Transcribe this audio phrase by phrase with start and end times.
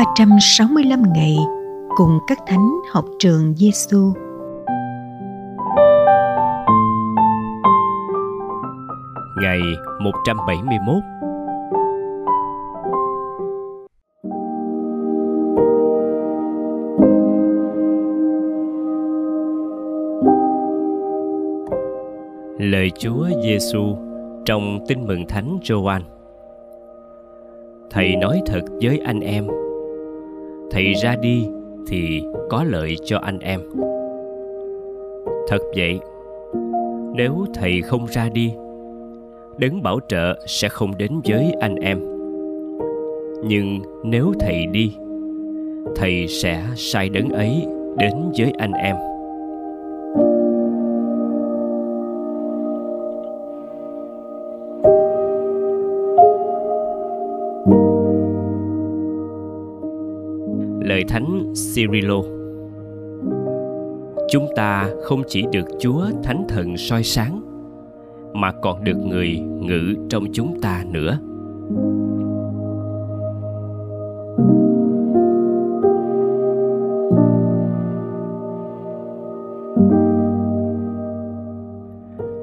[0.00, 1.36] 365 ngày
[1.96, 4.12] cùng các thánh học trường Giêsu.
[9.42, 9.60] Ngày
[10.00, 10.94] 171
[22.58, 23.96] Lời Chúa Giêsu
[24.44, 26.02] trong Tin mừng Thánh Gioan.
[27.90, 29.46] Thầy nói thật với anh em,
[30.70, 31.48] thầy ra đi
[31.86, 33.60] thì có lợi cho anh em.
[35.48, 35.98] Thật vậy,
[37.14, 38.54] nếu thầy không ra đi,
[39.58, 41.98] đấng bảo trợ sẽ không đến với anh em.
[43.44, 44.96] Nhưng nếu thầy đi,
[45.96, 48.96] thầy sẽ sai đấng ấy đến với anh em
[60.90, 62.22] lời thánh Cyrilo
[64.28, 67.40] chúng ta không chỉ được Chúa Thánh Thần soi sáng,
[68.34, 71.18] mà còn được người ngự trong chúng ta nữa.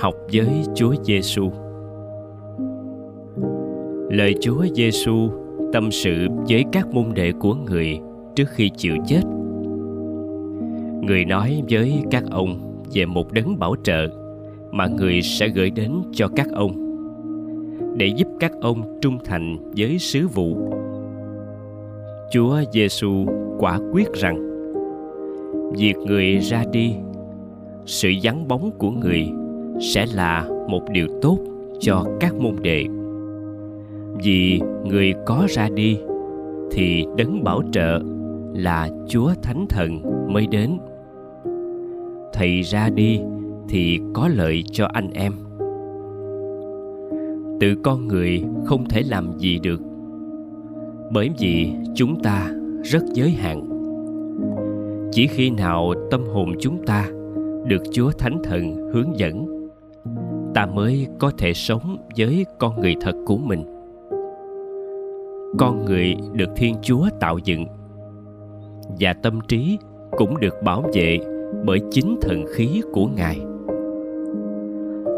[0.00, 1.50] Học với Chúa Giêsu.
[4.10, 5.28] Lời Chúa Giêsu
[5.72, 8.00] tâm sự với các môn đệ của người
[8.38, 9.20] trước khi chịu chết.
[11.02, 14.06] Người nói với các ông về một đấng bảo trợ
[14.70, 16.72] mà người sẽ gửi đến cho các ông,
[17.96, 20.56] để giúp các ông trung thành với sứ vụ.
[22.32, 23.26] Chúa giêsu
[23.58, 24.38] quả quyết rằng,
[25.76, 26.94] việc người ra đi,
[27.86, 29.28] sự vắng bóng của người
[29.80, 31.38] sẽ là một điều tốt
[31.80, 32.84] cho các môn đệ.
[34.24, 35.98] Vì người có ra đi
[36.70, 38.00] thì đấng bảo trợ
[38.58, 40.00] là chúa thánh thần
[40.32, 40.78] mới đến.
[42.32, 43.20] Thầy ra đi
[43.68, 45.32] thì có lợi cho anh em.
[47.60, 49.80] Tự con người không thể làm gì được,
[51.12, 52.50] bởi vì chúng ta
[52.82, 53.68] rất giới hạn.
[55.12, 57.08] Chỉ khi nào tâm hồn chúng ta
[57.66, 59.46] được chúa thánh thần hướng dẫn,
[60.54, 63.62] ta mới có thể sống với con người thật của mình.
[65.58, 67.66] Con người được thiên chúa tạo dựng
[69.00, 69.78] và tâm trí
[70.16, 71.18] cũng được bảo vệ
[71.64, 73.40] bởi chính thần khí của ngài.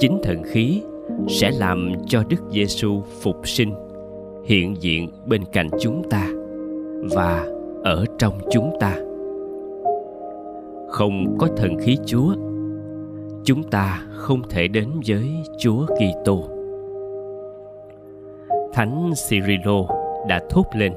[0.00, 0.82] Chính thần khí
[1.28, 3.74] sẽ làm cho đức giêsu phục sinh,
[4.44, 6.30] hiện diện bên cạnh chúng ta
[7.14, 7.46] và
[7.84, 8.96] ở trong chúng ta.
[10.88, 12.34] Không có thần khí chúa,
[13.44, 16.44] chúng ta không thể đến với chúa kitô.
[18.72, 19.86] Thánh cyrilo
[20.28, 20.92] đã thốt lên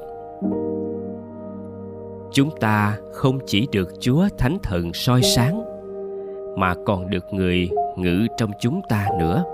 [2.32, 5.62] chúng ta không chỉ được chúa thánh thần soi sáng,
[6.56, 9.44] mà còn được người ngự trong chúng ta nữa.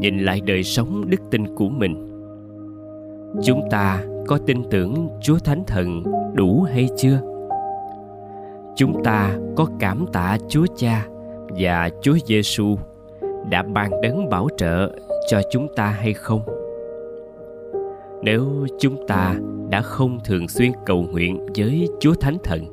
[0.00, 2.10] Nhìn lại đời sống đức tin của mình,
[3.42, 6.02] chúng ta có tin tưởng chúa thánh thần
[6.34, 7.20] đủ hay chưa?
[8.76, 11.06] Chúng ta có cảm tạ chúa cha
[11.48, 12.76] và chúa giêsu
[13.50, 14.90] đã ban đấng bảo trợ
[15.28, 16.40] cho chúng ta hay không?
[18.22, 19.34] Nếu chúng ta
[19.70, 22.64] đã không thường xuyên cầu nguyện với Chúa Thánh Thần.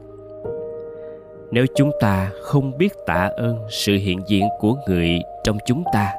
[1.51, 5.09] Nếu chúng ta không biết tạ ơn sự hiện diện của người
[5.43, 6.11] trong chúng ta.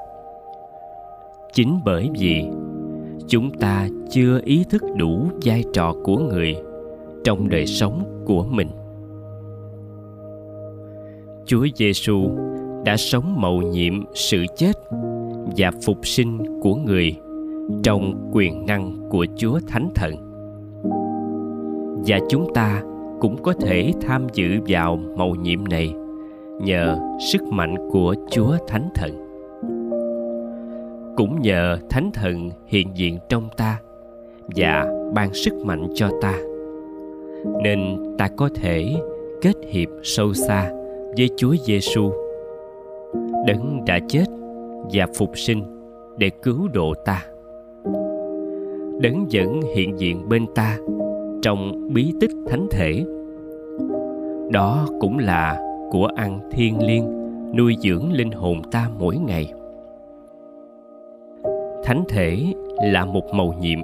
[1.53, 2.45] Chính bởi vì
[3.29, 6.57] chúng ta chưa ý thức đủ vai trò của người
[7.25, 8.69] trong đời sống của mình.
[11.47, 12.31] Chúa Giêsu
[12.85, 14.73] đã sống mầu nhiệm sự chết
[15.57, 17.17] và phục sinh của người
[17.83, 20.24] trong quyền năng của Chúa Thánh Thần.
[22.07, 22.83] Và chúng ta
[23.21, 25.95] cũng có thể tham dự vào mầu nhiệm này
[26.61, 26.99] nhờ
[27.33, 29.11] sức mạnh của Chúa Thánh Thần.
[31.17, 33.81] Cũng nhờ Thánh Thần hiện diện trong ta
[34.57, 36.35] và ban sức mạnh cho ta,
[37.63, 38.95] nên ta có thể
[39.43, 40.71] kết hiệp sâu xa
[41.17, 42.13] với Chúa Giêsu,
[43.47, 44.25] đấng đã chết
[44.93, 45.63] và phục sinh
[46.19, 47.23] để cứu độ ta
[49.01, 50.79] đấng vẫn hiện diện bên ta
[51.45, 53.05] trong bí tích thánh thể.
[54.53, 55.61] Đó cũng là
[55.91, 57.05] của ăn thiên liêng
[57.57, 59.53] nuôi dưỡng linh hồn ta mỗi ngày.
[61.85, 62.53] Thánh thể
[62.85, 63.79] là một mầu nhiệm.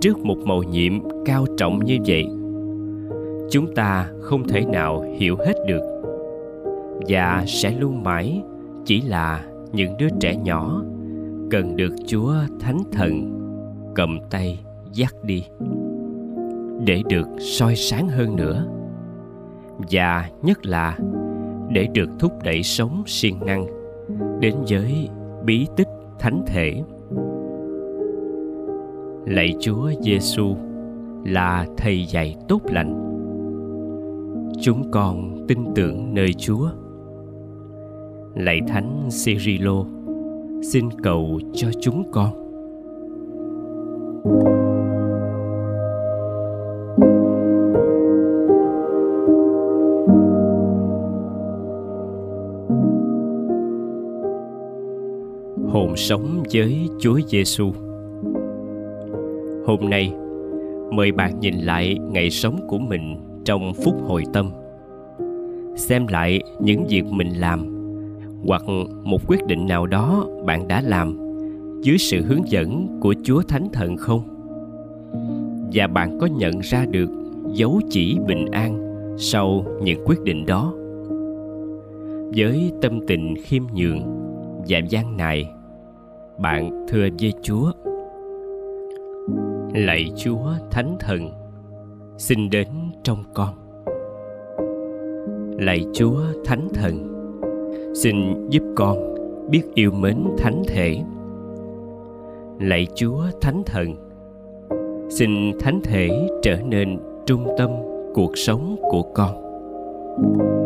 [0.00, 0.92] Trước một mầu nhiệm
[1.24, 2.24] cao trọng như vậy,
[3.50, 6.02] chúng ta không thể nào hiểu hết được.
[7.08, 8.42] Và sẽ luôn mãi
[8.84, 10.82] chỉ là những đứa trẻ nhỏ
[11.50, 13.32] cần được chúa thánh thần
[13.94, 14.58] cầm tay
[14.92, 15.44] dắt đi
[16.86, 18.66] để được soi sáng hơn nữa.
[19.90, 20.98] Và nhất là
[21.70, 23.66] để được thúc đẩy sống siêng năng
[24.40, 25.08] đến với
[25.44, 25.88] bí tích
[26.18, 26.82] thánh thể.
[29.26, 30.56] Lạy chúa giêsu,
[31.24, 33.02] là thầy dạy tốt lành.
[34.60, 36.68] Chúng con tin tưởng nơi chúa.
[38.34, 39.84] Lạy thánh Cyrilo
[40.72, 42.45] xin cầu cho chúng con.
[55.96, 57.72] Sống với Chúa Giêsu.
[59.66, 60.12] Hôm nay,
[60.92, 64.50] mời bạn nhìn lại ngày sống của mình trong phút hồi tâm.
[65.76, 67.76] Xem lại những việc mình làm
[68.46, 68.62] hoặc
[69.04, 71.18] một quyết định nào đó bạn đã làm
[71.82, 74.22] dưới sự hướng dẫn của Chúa Thánh Thần không?
[75.72, 77.10] Và bạn có nhận ra được
[77.52, 78.78] dấu chỉ bình an
[79.18, 80.74] sau những quyết định đó?
[82.36, 84.00] Với tâm tình khiêm nhường
[84.68, 85.50] và gian nài,
[86.38, 87.70] bạn thưa với Chúa:
[89.74, 91.30] Lạy Chúa Thánh Thần,
[92.18, 92.68] xin đến
[93.02, 93.54] trong con.
[95.58, 97.12] Lạy Chúa Thánh Thần,
[97.94, 98.16] xin
[98.48, 99.14] giúp con
[99.50, 100.96] biết yêu mến thánh thể.
[102.60, 103.94] Lạy chúa thánh thần
[105.10, 106.08] xin thánh thể
[106.42, 107.70] trở nên trung tâm
[108.14, 109.46] cuộc sống của con.
[110.16, 110.65] xin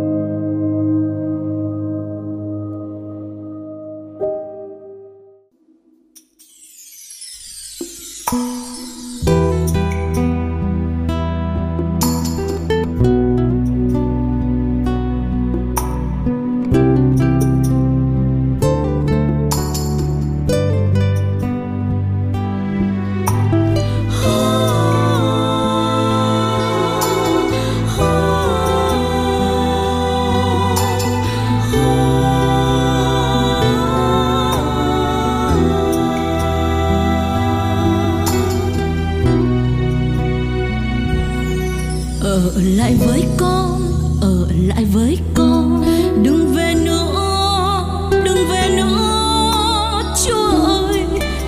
[42.20, 43.80] ở lại với con,
[44.20, 45.84] ở lại với con.
[46.22, 47.84] Đừng về nữa,
[48.24, 51.04] đừng về nữa, chúa ơi.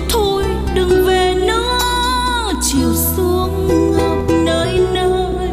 [0.09, 0.43] Thôi
[0.75, 1.79] đừng về nữa,
[2.61, 5.49] chiều xuống ngập nơi nơi.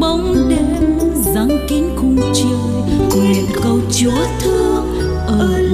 [0.00, 0.98] Bóng đêm
[1.34, 4.86] giăng kín khung trời, nguyện cầu chúa thương,
[5.26, 5.73] ở lại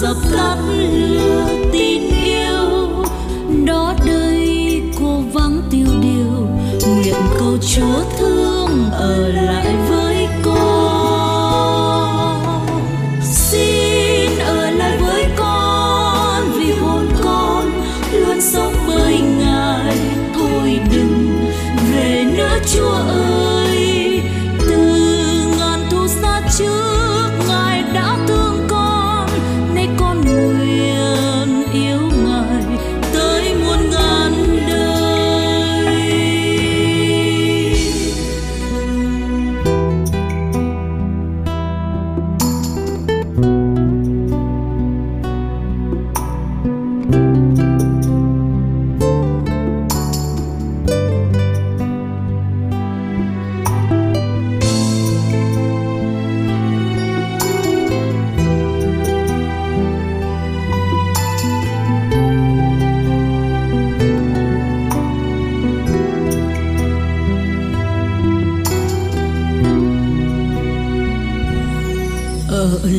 [0.00, 2.88] dập tắt lửa tin yêu.
[3.64, 6.48] Đó đây cô vắng tiêu điều,
[6.96, 9.77] nguyện cầu chúa thương ở lại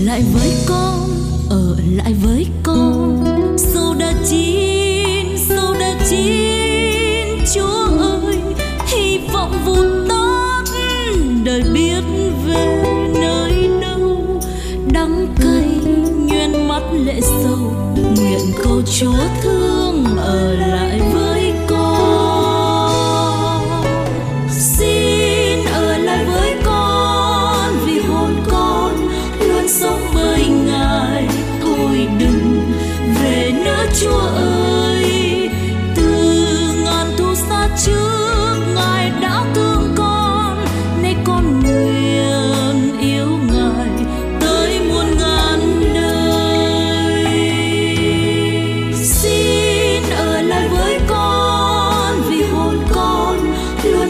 [0.05, 1.09] lại với con,
[1.49, 3.25] ở lại với con.
[3.57, 8.37] Sâu đã chín, sâu đã chín, chúa ơi,
[8.87, 10.63] hy vọng vụt tắt
[11.43, 12.01] đời biết
[12.45, 12.83] về
[13.21, 14.41] nơi đâu.
[14.93, 15.69] Đắng cay
[16.27, 17.73] nhuên mắt lệ sâu
[18.15, 21.28] nguyện cầu chúa thương, ở lại với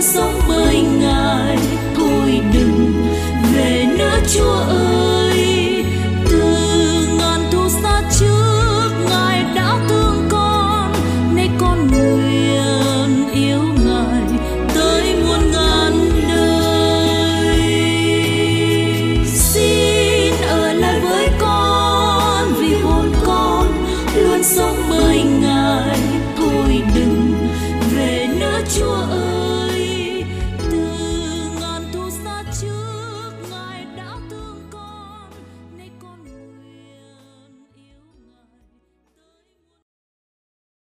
[0.02, 1.58] sống với ngài.
[1.96, 2.94] Thôi đừng
[3.54, 5.09] về nữa chúa ơi.